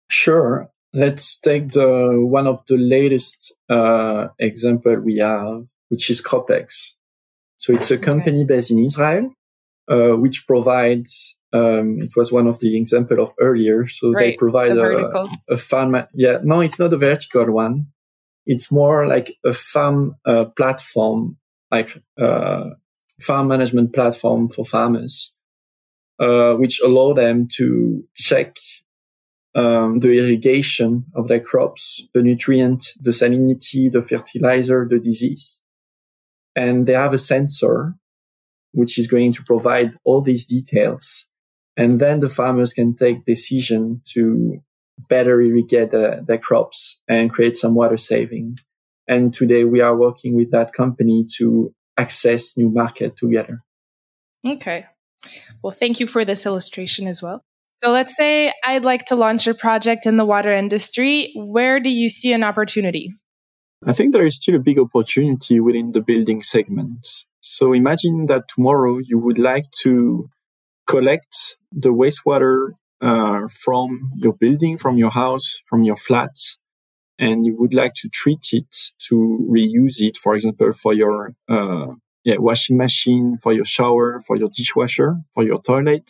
Sure. 0.10 0.70
Let's 0.94 1.40
take 1.40 1.72
the 1.72 2.20
one 2.20 2.48
of 2.48 2.64
the 2.68 2.78
latest 2.78 3.56
uh, 3.70 4.28
example 4.40 5.00
we 5.00 5.18
have, 5.18 5.64
which 5.90 6.10
is 6.10 6.22
CropX. 6.22 6.94
So 7.56 7.74
it's 7.74 7.92
a 7.92 7.98
company 7.98 8.40
okay. 8.40 8.48
based 8.48 8.72
in 8.72 8.84
Israel, 8.84 9.34
uh, 9.90 10.18
which 10.18 10.46
provides 10.46 11.38
um, 11.54 12.00
it 12.02 12.12
was 12.16 12.32
one 12.32 12.48
of 12.48 12.60
the 12.60 12.78
example 12.78 13.22
of 13.22 13.34
earlier. 13.40 13.86
So 13.86 14.12
right, 14.12 14.20
they 14.20 14.36
provide 14.36 14.74
the 14.74 15.08
a, 15.50 15.54
a 15.54 15.58
farm. 15.58 15.96
Yeah, 16.14 16.40
no, 16.44 16.60
it's 16.60 16.78
not 16.78 16.92
a 16.92 16.98
vertical 16.98 17.52
one. 17.52 17.88
It's 18.46 18.72
more 18.72 19.08
like 19.08 19.38
a 19.44 19.54
farm 19.54 20.16
uh, 20.26 20.46
platform, 20.46 21.38
like 21.72 22.04
uh, 22.20 22.72
farm 23.22 23.48
management 23.48 23.94
platform 23.94 24.50
for 24.50 24.66
farmers, 24.66 25.34
uh, 26.20 26.56
which 26.56 26.82
allow 26.82 27.14
them 27.14 27.48
to 27.56 28.04
check 28.16 28.58
um, 29.56 30.00
the 30.00 30.12
irrigation 30.12 31.06
of 31.16 31.28
their 31.28 31.40
crops, 31.40 32.08
the 32.14 32.22
nutrient, 32.22 32.86
the 33.00 33.12
salinity, 33.12 33.92
the 33.92 34.02
fertilizer, 34.02 34.88
the 34.90 35.00
disease. 35.00 35.62
And 36.56 36.86
they 36.86 36.94
have 36.94 37.14
a 37.14 37.18
sensor 37.18 37.96
which 38.72 38.98
is 38.98 39.08
going 39.08 39.32
to 39.34 39.44
provide 39.44 39.98
all 40.04 40.22
these 40.22 40.46
details 40.46 41.28
and 41.76 42.00
then 42.00 42.20
the 42.20 42.30
farmers 42.30 42.74
can 42.74 42.96
take 42.96 43.26
decision 43.26 44.02
to 44.06 44.62
better 45.10 45.42
irrigate 45.42 45.92
the, 45.92 46.24
their 46.26 46.38
crops 46.38 47.02
and 47.08 47.32
create 47.32 47.58
some 47.58 47.76
water 47.76 47.98
saving. 47.98 48.58
And 49.08 49.34
today 49.34 49.66
we 49.66 49.82
are 49.82 49.96
working 49.96 50.36
with 50.36 50.52
that 50.52 50.74
company 50.74 51.26
to 51.38 51.74
access 51.98 52.56
new 52.56 52.70
market 52.70 53.18
together. 53.18 53.62
Okay. 54.48 54.86
Well, 55.62 55.72
thank 55.72 56.00
you 56.00 56.08
for 56.08 56.26
this 56.26 56.46
illustration 56.46 57.08
as 57.08 57.22
well. 57.22 57.44
So 57.78 57.92
let's 57.92 58.16
say 58.16 58.54
I'd 58.64 58.86
like 58.86 59.06
to 59.06 59.16
launch 59.16 59.46
a 59.48 59.54
project 59.54 60.06
in 60.06 60.18
the 60.18 60.26
water 60.26 60.54
industry. 60.54 61.34
Where 61.36 61.80
do 61.80 61.90
you 61.90 62.08
see 62.10 62.32
an 62.34 62.44
opportunity? 62.44 63.14
I 63.86 63.92
think 63.92 64.14
there 64.14 64.26
is 64.26 64.38
still 64.38 64.56
a 64.56 64.60
big 64.60 64.80
opportunity 64.80 65.60
within 65.60 65.92
the 65.92 66.02
building 66.02 66.42
segment. 66.42 67.26
So 67.42 67.74
imagine 67.74 68.28
that 68.28 68.48
tomorrow 68.48 69.00
you 69.00 69.20
would 69.20 69.38
like 69.38 69.70
to 69.82 70.30
collect 70.88 71.58
the 71.72 71.90
wastewater 71.90 72.72
uh, 73.04 73.48
from 73.50 74.12
your 74.16 74.34
building, 74.34 74.78
from 74.78 74.98
your 74.98 75.12
house, 75.12 75.62
from 75.68 75.84
your 75.84 75.98
flat, 75.98 76.36
and 77.20 77.46
you 77.46 77.56
would 77.60 77.74
like 77.74 77.94
to 77.96 78.10
treat 78.10 78.48
it 78.54 78.76
to 79.08 79.48
reuse 79.52 80.02
it, 80.02 80.18
for 80.18 80.36
example, 80.36 80.72
for 80.72 80.94
your 80.94 81.36
uh, 81.50 81.88
yeah, 82.24 82.38
washing 82.38 82.78
machine, 82.78 83.38
for 83.38 83.52
your 83.52 83.66
shower, 83.66 84.20
for 84.26 84.38
your 84.38 84.50
dishwasher, 84.50 85.18
for 85.34 85.44
your 85.44 85.62
toilet. 85.62 86.10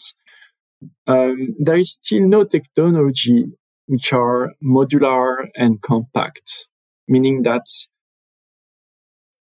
Um, 1.07 1.55
there 1.59 1.79
is 1.79 1.93
still 1.93 2.27
no 2.27 2.43
technology 2.43 3.45
which 3.87 4.13
are 4.13 4.53
modular 4.63 5.47
and 5.55 5.81
compact, 5.81 6.69
meaning 7.07 7.43
that 7.43 7.65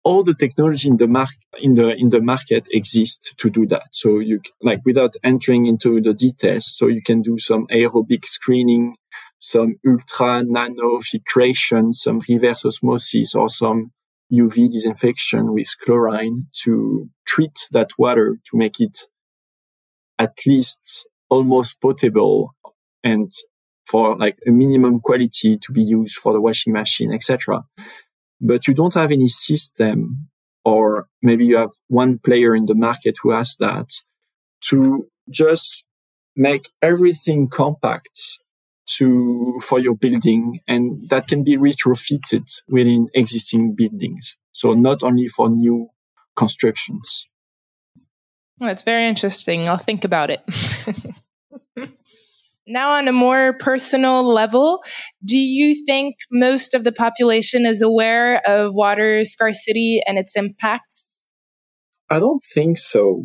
all 0.08 0.22
the 0.24 0.32
technology 0.32 0.88
in 0.88 0.96
the 0.96 1.06
mark 1.06 1.28
in 1.60 1.74
the 1.74 1.94
in 1.94 2.08
the 2.08 2.22
market 2.22 2.66
exists 2.72 3.34
to 3.34 3.50
do 3.50 3.66
that. 3.66 3.88
So 3.92 4.20
you 4.20 4.40
like 4.62 4.80
without 4.86 5.14
entering 5.22 5.66
into 5.66 6.00
the 6.00 6.14
details, 6.14 6.64
so 6.64 6.86
you 6.86 7.02
can 7.02 7.20
do 7.20 7.36
some 7.36 7.66
aerobic 7.66 8.24
screening, 8.24 8.96
some 9.38 9.76
ultra 9.86 10.44
nano 10.44 11.00
filtration, 11.00 11.92
some 11.92 12.22
reverse 12.26 12.64
osmosis, 12.64 13.34
or 13.34 13.50
some 13.50 13.92
UV 14.32 14.70
disinfection 14.70 15.52
with 15.52 15.70
chlorine 15.84 16.46
to 16.62 17.10
treat 17.26 17.68
that 17.72 17.90
water 17.98 18.38
to 18.46 18.56
make 18.56 18.80
it 18.80 18.96
at 20.18 20.38
least 20.46 21.06
almost 21.28 21.82
potable 21.82 22.54
and 23.04 23.30
for 23.86 24.16
like 24.16 24.36
a 24.46 24.50
minimum 24.50 25.00
quality 25.00 25.58
to 25.58 25.72
be 25.72 25.82
used 25.82 26.16
for 26.16 26.32
the 26.32 26.40
washing 26.40 26.72
machine, 26.72 27.12
etc. 27.12 27.62
but 28.40 28.68
you 28.68 28.74
don't 28.74 28.94
have 28.94 29.10
any 29.10 29.28
system 29.28 30.28
or 30.64 31.08
maybe 31.22 31.46
you 31.46 31.56
have 31.56 31.72
one 31.88 32.18
player 32.18 32.54
in 32.54 32.66
the 32.66 32.74
market 32.74 33.16
who 33.22 33.30
has 33.30 33.56
that 33.56 33.90
to 34.60 35.08
just 35.30 35.84
make 36.36 36.68
everything 36.82 37.48
compact 37.48 38.38
to 38.86 39.58
for 39.62 39.78
your 39.78 39.94
building 39.94 40.60
and 40.66 41.08
that 41.10 41.26
can 41.26 41.44
be 41.44 41.56
retrofitted 41.56 42.62
within 42.68 43.08
existing 43.14 43.74
buildings. 43.74 44.36
So 44.52 44.72
not 44.72 45.02
only 45.02 45.28
for 45.28 45.50
new 45.50 45.88
constructions. 46.36 47.28
Oh, 48.60 48.66
That's 48.66 48.82
very 48.82 49.06
interesting. 49.06 49.68
I'll 49.68 49.76
think 49.76 50.04
about 50.04 50.30
it 50.30 50.40
now 52.68 52.92
on 52.92 53.08
a 53.08 53.12
more 53.12 53.54
personal 53.58 54.24
level 54.24 54.82
do 55.24 55.38
you 55.38 55.84
think 55.86 56.16
most 56.30 56.74
of 56.74 56.84
the 56.84 56.92
population 56.92 57.66
is 57.66 57.82
aware 57.82 58.40
of 58.46 58.72
water 58.74 59.24
scarcity 59.24 60.00
and 60.06 60.18
its 60.18 60.36
impacts 60.36 61.26
i 62.10 62.18
don't 62.18 62.42
think 62.54 62.78
so 62.78 63.24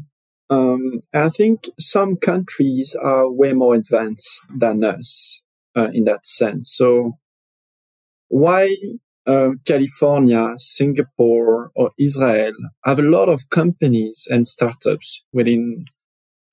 um, 0.49 1.01
I 1.13 1.29
think 1.29 1.69
some 1.79 2.17
countries 2.17 2.95
are 3.01 3.31
way 3.31 3.53
more 3.53 3.75
advanced 3.75 4.41
than 4.55 4.83
us 4.83 5.41
uh, 5.75 5.89
in 5.93 6.03
that 6.05 6.25
sense. 6.25 6.71
So 6.71 7.13
why 8.27 8.75
uh, 9.25 9.51
California, 9.65 10.55
Singapore, 10.57 11.71
or 11.75 11.91
Israel 11.97 12.53
have 12.83 12.99
a 12.99 13.03
lot 13.03 13.29
of 13.29 13.49
companies 13.49 14.27
and 14.29 14.47
startups 14.47 15.23
within 15.31 15.85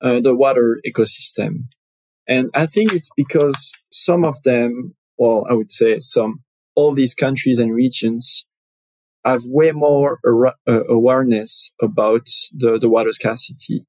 uh, 0.01 0.19
the 0.19 0.35
water 0.35 0.79
ecosystem. 0.87 1.65
And 2.31 2.49
I 2.53 2.65
think 2.65 2.93
it's 2.93 3.09
because 3.17 3.73
some 3.91 4.23
of 4.23 4.41
them, 4.43 4.95
well, 5.17 5.45
I 5.49 5.53
would 5.53 5.71
say 5.71 5.99
some, 5.99 6.43
all 6.75 6.93
these 6.93 7.13
countries 7.13 7.59
and 7.59 7.75
regions 7.75 8.47
have 9.25 9.41
way 9.45 9.73
more 9.73 10.17
uh, 10.25 10.83
awareness 10.87 11.73
about 11.81 12.27
the, 12.53 12.79
the 12.79 12.89
water 12.89 13.11
scarcity. 13.11 13.85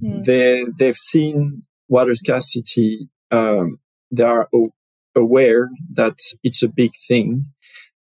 Mm. 0.00 0.24
They, 0.24 0.64
they've 0.78 0.96
seen 1.12 1.64
water 1.88 2.14
scarcity 2.14 3.08
um, 3.32 3.78
they 4.12 4.22
are 4.22 4.48
aware 5.16 5.68
that 5.94 6.18
it's 6.44 6.62
a 6.62 6.68
big 6.68 6.92
thing. 7.08 7.46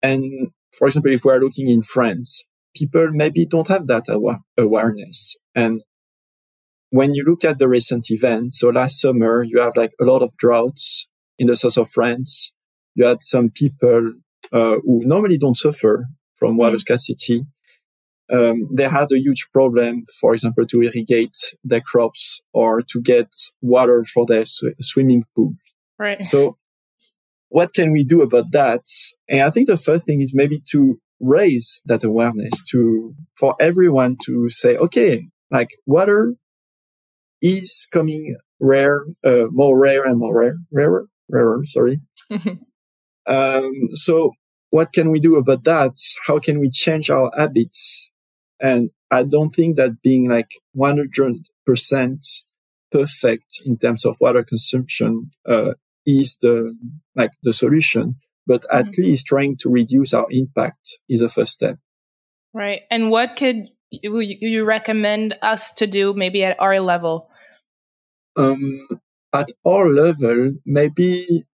And 0.02 0.50
for 0.76 0.88
example, 0.88 1.12
if 1.12 1.26
we're 1.26 1.40
looking 1.40 1.68
in 1.68 1.84
France, 1.84 2.44
people 2.76 3.10
maybe 3.12 3.46
don't 3.46 3.68
have 3.68 3.86
that 3.88 4.06
awa- 4.10 4.42
awareness. 4.58 5.38
And 5.54 5.84
when 6.92 7.14
you 7.14 7.24
look 7.24 7.44
at 7.44 7.60
the 7.60 7.68
recent 7.68 8.10
events, 8.10 8.60
so 8.60 8.70
last 8.70 9.00
summer, 9.00 9.44
you 9.44 9.60
have 9.60 9.74
like 9.76 9.92
a 10.02 10.06
lot 10.06 10.22
of 10.22 10.36
droughts 10.38 11.10
in 11.38 11.48
the 11.48 11.56
south 11.56 11.78
of 11.78 11.90
France. 11.90 12.54
You 12.96 13.06
had 13.06 13.24
some 13.24 13.50
people 13.50 14.14
uh, 14.52 14.78
who 14.84 15.04
normally 15.06 15.38
don't 15.38 15.58
suffer 15.58 16.08
from 16.36 16.58
water 16.58 16.78
mm. 16.78 16.80
scarcity. 16.80 17.46
Um, 18.32 18.68
they 18.72 18.88
had 18.88 19.12
a 19.12 19.20
huge 19.20 19.50
problem, 19.52 20.04
for 20.20 20.34
example, 20.34 20.66
to 20.66 20.82
irrigate 20.82 21.38
their 21.64 21.82
crops 21.82 22.44
or 22.54 22.82
to 22.82 23.02
get 23.02 23.28
water 23.62 24.04
for 24.04 24.26
their 24.26 24.46
sw- 24.46 24.76
swimming 24.82 25.24
pool. 25.36 25.54
Right. 25.98 26.24
So 26.24 26.58
what 27.50 27.74
can 27.74 27.92
we 27.92 28.04
do 28.04 28.22
about 28.22 28.52
that? 28.52 28.82
And 29.28 29.42
I 29.42 29.50
think 29.50 29.68
the 29.68 29.78
first 29.78 30.06
thing 30.06 30.22
is 30.22 30.36
maybe 30.36 30.62
to 30.70 31.00
raise 31.20 31.82
that 31.86 32.04
awareness 32.04 32.64
to, 32.70 33.16
for 33.36 33.56
everyone 33.60 34.18
to 34.26 34.48
say, 34.50 34.78
okay, 34.78 35.28
like 35.52 35.70
water 35.86 36.36
is 37.42 37.88
coming 37.92 38.38
rare, 38.60 39.06
uh, 39.26 39.46
more 39.52 39.78
rare 39.78 40.06
and 40.06 40.20
more 40.20 40.38
rare, 40.38 40.58
rarer, 40.72 41.08
rarer, 41.30 41.66
sorry. 41.66 42.02
um, 43.28 43.72
so 43.94 44.32
what 44.70 44.92
can 44.94 45.10
we 45.10 45.20
do 45.20 45.36
about 45.38 45.64
that? 45.64 45.94
How 46.28 46.40
can 46.40 46.60
we 46.60 46.70
change 46.70 47.10
our 47.10 47.32
habits? 47.38 48.12
And 48.60 48.90
I 49.10 49.24
don't 49.24 49.52
think 49.52 49.78
that 49.78 50.02
being 50.02 50.30
like 50.30 50.52
100% 50.78 51.44
perfect 52.92 53.62
in 53.66 53.78
terms 53.78 54.06
of 54.06 54.18
water 54.20 54.44
consumption, 54.44 55.32
uh, 55.48 55.74
is 56.06 56.38
the 56.42 56.76
like 57.16 57.32
the 57.44 57.54
solution 57.54 58.16
but 58.48 58.66
at 58.72 58.86
mm-hmm. 58.86 59.04
least 59.04 59.28
trying 59.28 59.56
to 59.58 59.70
reduce 59.70 60.14
our 60.14 60.28
impact 60.32 60.98
is 61.08 61.22
a 61.22 61.30
first 61.30 61.54
step 61.54 61.78
right 62.54 62.82
and 62.90 63.10
what 63.10 63.36
could 63.36 63.68
you 63.92 64.64
recommend 64.66 65.38
us 65.42 65.74
to 65.74 65.88
do 65.88 66.14
maybe 66.14 66.44
at 66.44 66.60
our 66.60 66.80
level 66.80 67.29
um, 68.40 68.88
at 69.34 69.52
our 69.66 69.88
level 69.88 70.54
maybe 70.66 71.46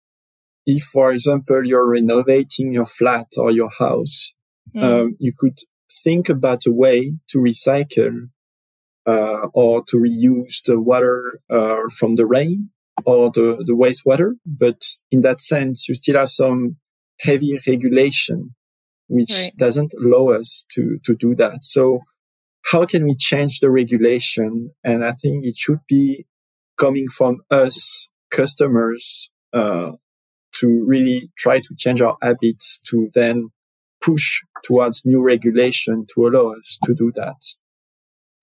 if 0.65 0.83
for 0.83 1.11
example 1.11 1.65
you're 1.65 1.89
renovating 1.89 2.73
your 2.73 2.85
flat 2.85 3.27
or 3.37 3.51
your 3.51 3.69
house 3.69 4.35
mm. 4.75 4.83
um, 4.83 5.15
you 5.19 5.33
could 5.37 5.57
think 6.03 6.29
about 6.29 6.65
a 6.65 6.71
way 6.71 7.13
to 7.27 7.37
recycle 7.39 8.29
uh, 9.07 9.47
or 9.53 9.83
to 9.85 9.97
reuse 9.97 10.63
the 10.65 10.79
water 10.79 11.41
uh, 11.49 11.81
from 11.97 12.15
the 12.15 12.25
rain 12.25 12.69
or 13.05 13.31
the, 13.31 13.63
the 13.65 13.73
wastewater. 13.73 14.33
But 14.45 14.81
in 15.11 15.21
that 15.21 15.41
sense, 15.41 15.87
you 15.87 15.95
still 15.95 16.17
have 16.17 16.29
some 16.29 16.77
heavy 17.19 17.59
regulation, 17.67 18.55
which 19.07 19.31
right. 19.31 19.51
doesn't 19.57 19.93
allow 19.93 20.29
us 20.29 20.65
to, 20.73 20.99
to 21.03 21.15
do 21.15 21.35
that. 21.35 21.63
So 21.63 22.01
how 22.71 22.85
can 22.85 23.03
we 23.03 23.15
change 23.15 23.59
the 23.59 23.69
regulation? 23.69 24.71
And 24.83 25.05
I 25.05 25.11
think 25.11 25.45
it 25.45 25.55
should 25.55 25.81
be 25.87 26.25
coming 26.77 27.07
from 27.07 27.41
us 27.49 28.09
customers, 28.31 29.29
uh, 29.53 29.91
to 30.55 30.83
really 30.85 31.31
try 31.37 31.59
to 31.59 31.75
change 31.77 32.01
our 32.01 32.17
habits 32.21 32.79
to 32.89 33.09
then 33.13 33.49
push 34.01 34.41
towards 34.63 35.05
new 35.05 35.21
regulation 35.21 36.05
to 36.13 36.27
allow 36.27 36.53
us 36.53 36.79
to 36.85 36.93
do 36.93 37.11
that. 37.15 37.35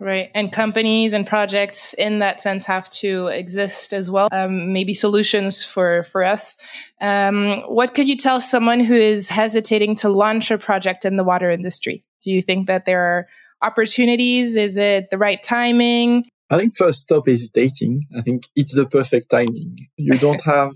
Right. 0.00 0.30
And 0.34 0.50
companies 0.50 1.12
and 1.12 1.24
projects 1.24 1.94
in 1.94 2.18
that 2.18 2.42
sense 2.42 2.64
have 2.64 2.90
to 2.90 3.28
exist 3.28 3.92
as 3.92 4.10
well. 4.10 4.28
Um, 4.32 4.72
maybe 4.72 4.94
solutions 4.94 5.64
for, 5.64 6.02
for 6.10 6.24
us. 6.24 6.56
Um, 7.00 7.62
what 7.68 7.94
could 7.94 8.08
you 8.08 8.16
tell 8.16 8.40
someone 8.40 8.80
who 8.80 8.96
is 8.96 9.28
hesitating 9.28 9.94
to 9.96 10.08
launch 10.08 10.50
a 10.50 10.58
project 10.58 11.04
in 11.04 11.16
the 11.16 11.22
water 11.22 11.52
industry? 11.52 12.02
Do 12.24 12.32
you 12.32 12.42
think 12.42 12.66
that 12.66 12.84
there 12.84 13.00
are 13.00 13.28
opportunities? 13.62 14.56
Is 14.56 14.76
it 14.76 15.10
the 15.10 15.18
right 15.18 15.40
timing? 15.40 16.28
I 16.52 16.58
think 16.58 16.76
first 16.76 17.00
stop 17.00 17.28
is 17.28 17.50
dating. 17.50 18.02
I 18.14 18.20
think 18.20 18.42
it's 18.54 18.74
the 18.74 18.84
perfect 18.84 19.30
timing. 19.30 19.78
You 19.96 20.18
don't 20.18 20.42
have, 20.44 20.72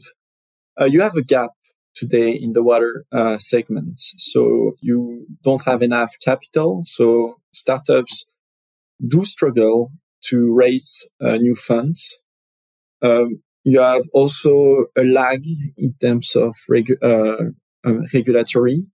uh, 0.81 0.87
you 0.87 1.03
have 1.03 1.17
a 1.17 1.23
gap 1.23 1.51
today 1.95 2.31
in 2.31 2.55
the 2.55 2.63
water 2.63 3.05
uh, 3.13 3.37
segment. 3.37 4.01
So 4.01 4.73
you 4.81 5.27
don't 5.45 5.63
have 5.67 5.83
enough 5.83 6.15
capital. 6.25 6.81
So 6.85 7.37
startups 7.53 8.33
do 9.07 9.27
struggle 9.27 9.93
to 10.29 10.55
raise 10.55 11.11
uh, 11.23 11.37
new 11.37 11.55
funds. 11.55 12.25
Um, 13.03 13.43
you 13.63 13.81
have 13.81 14.05
also 14.15 14.87
a 14.97 15.05
lag 15.05 15.45
in 15.77 15.95
terms 16.01 16.37
of 16.37 16.55
regu- 16.71 17.03
uh, 17.03 17.51
um, 17.85 18.07
regulatory. 18.15 18.87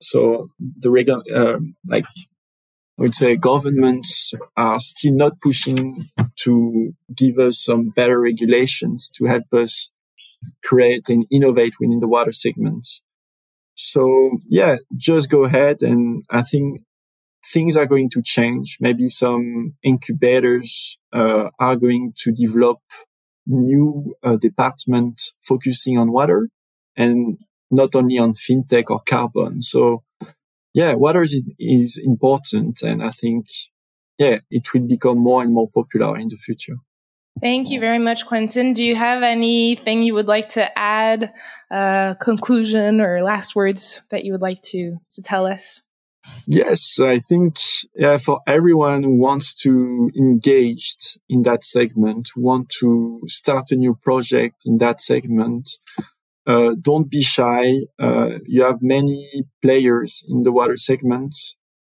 So 0.00 0.48
the 0.58 0.88
regu- 0.88 1.22
uh, 1.32 1.60
like 1.86 2.06
I 2.98 3.02
would 3.02 3.14
say 3.14 3.36
governments 3.36 4.32
are 4.56 4.80
still 4.80 5.14
not 5.14 5.40
pushing 5.40 6.08
to 6.36 6.94
give 7.14 7.38
us 7.38 7.58
some 7.58 7.90
better 7.90 8.18
regulations 8.18 9.10
to 9.16 9.26
help 9.26 9.44
us 9.52 9.92
create 10.64 11.08
and 11.08 11.26
innovate 11.30 11.74
within 11.78 12.00
the 12.00 12.08
water 12.08 12.32
segments. 12.32 13.02
So 13.74 14.38
yeah, 14.46 14.76
just 14.96 15.30
go 15.30 15.44
ahead. 15.44 15.82
And 15.82 16.24
I 16.30 16.42
think 16.42 16.82
things 17.52 17.76
are 17.76 17.86
going 17.86 18.10
to 18.10 18.22
change. 18.22 18.78
Maybe 18.80 19.08
some 19.08 19.74
incubators 19.82 20.98
uh, 21.12 21.50
are 21.60 21.76
going 21.76 22.14
to 22.18 22.32
develop 22.32 22.78
new 23.46 24.14
uh, 24.22 24.36
departments 24.36 25.36
focusing 25.42 25.98
on 25.98 26.12
water 26.12 26.48
and 26.96 27.38
not 27.70 27.94
only 27.94 28.18
on 28.18 28.32
fintech 28.32 28.90
or 28.90 29.00
carbon. 29.06 29.60
So 29.62 30.02
yeah, 30.76 30.92
water 30.92 31.22
is, 31.22 31.42
is 31.58 31.96
important. 31.96 32.82
And 32.82 33.02
I 33.02 33.08
think, 33.08 33.46
yeah, 34.18 34.40
it 34.50 34.74
will 34.74 34.86
become 34.86 35.18
more 35.18 35.42
and 35.42 35.52
more 35.52 35.70
popular 35.70 36.18
in 36.18 36.28
the 36.28 36.36
future. 36.36 36.76
Thank 37.40 37.70
you 37.70 37.80
very 37.80 37.98
much, 37.98 38.26
Quentin. 38.26 38.74
Do 38.74 38.84
you 38.84 38.94
have 38.94 39.22
anything 39.22 40.02
you 40.02 40.12
would 40.12 40.26
like 40.26 40.50
to 40.50 40.78
add, 40.78 41.32
uh, 41.70 42.14
conclusion 42.20 43.00
or 43.00 43.22
last 43.22 43.56
words 43.56 44.02
that 44.10 44.24
you 44.24 44.32
would 44.32 44.42
like 44.42 44.60
to, 44.72 44.98
to 45.12 45.22
tell 45.22 45.46
us? 45.46 45.82
Yes, 46.46 47.00
I 47.00 47.20
think 47.20 47.56
yeah, 47.94 48.18
for 48.18 48.40
everyone 48.46 49.02
who 49.02 49.16
wants 49.16 49.54
to 49.62 50.10
engage 50.14 51.18
in 51.28 51.42
that 51.42 51.64
segment, 51.64 52.30
want 52.36 52.68
to 52.80 53.22
start 53.28 53.70
a 53.70 53.76
new 53.76 53.94
project 53.94 54.64
in 54.66 54.76
that 54.78 55.00
segment, 55.00 55.70
uh, 56.46 56.74
don't 56.80 57.10
be 57.10 57.22
shy. 57.22 57.72
Uh, 57.98 58.38
you 58.44 58.62
have 58.62 58.80
many 58.80 59.28
players 59.62 60.24
in 60.28 60.42
the 60.42 60.52
water 60.52 60.76
segment. 60.76 61.34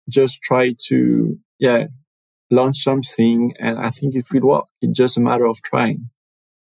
Just 0.09 0.41
try 0.41 0.75
to 0.87 1.37
yeah 1.59 1.87
launch 2.51 2.77
something, 2.77 3.53
and 3.59 3.79
I 3.79 3.89
think 3.89 4.15
it 4.15 4.25
will 4.31 4.47
work. 4.47 4.65
It's 4.81 4.97
just 4.97 5.17
a 5.17 5.21
matter 5.21 5.45
of 5.45 5.61
trying 5.61 6.09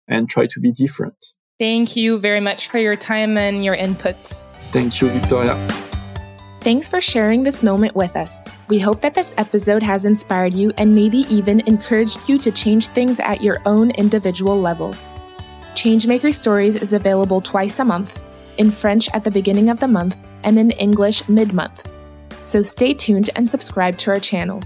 and 0.08 0.28
try 0.28 0.46
to 0.46 0.60
be 0.60 0.72
different. 0.72 1.16
Thank 1.58 1.96
you 1.96 2.18
very 2.18 2.40
much 2.40 2.68
for 2.68 2.78
your 2.78 2.96
time 2.96 3.38
and 3.38 3.64
your 3.64 3.76
inputs. 3.76 4.48
Thank 4.72 5.00
you, 5.00 5.08
Victoria. 5.10 5.54
Thanks 6.60 6.88
for 6.88 7.00
sharing 7.00 7.42
this 7.42 7.62
moment 7.62 7.94
with 7.94 8.16
us. 8.16 8.48
We 8.68 8.78
hope 8.78 9.02
that 9.02 9.14
this 9.14 9.34
episode 9.36 9.82
has 9.82 10.04
inspired 10.04 10.54
you 10.54 10.72
and 10.78 10.94
maybe 10.94 11.18
even 11.28 11.60
encouraged 11.60 12.28
you 12.28 12.38
to 12.38 12.50
change 12.50 12.88
things 12.88 13.20
at 13.20 13.42
your 13.42 13.60
own 13.66 13.90
individual 13.92 14.58
level. 14.58 14.94
Changemaker 15.84 16.32
Stories 16.32 16.76
is 16.76 16.94
available 16.94 17.42
twice 17.42 17.78
a 17.78 17.84
month, 17.84 18.22
in 18.56 18.70
French 18.70 19.06
at 19.12 19.22
the 19.22 19.30
beginning 19.30 19.68
of 19.68 19.80
the 19.80 19.86
month 19.86 20.16
and 20.42 20.58
in 20.58 20.70
English 20.70 21.28
mid 21.28 21.52
month. 21.52 21.92
So 22.40 22.62
stay 22.62 22.94
tuned 22.94 23.28
and 23.36 23.50
subscribe 23.50 23.98
to 23.98 24.12
our 24.12 24.18
channel. 24.18 24.62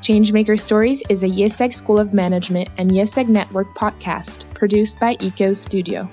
Changemaker 0.00 0.58
Stories 0.58 1.00
is 1.08 1.22
a 1.22 1.28
IÉSEG 1.28 1.72
School 1.72 2.00
of 2.00 2.12
Management 2.12 2.70
and 2.76 2.90
IÉSEG 2.90 3.28
Network 3.28 3.72
podcast 3.76 4.52
produced 4.52 4.98
by 4.98 5.16
ECO 5.20 5.52
Studio. 5.52 6.10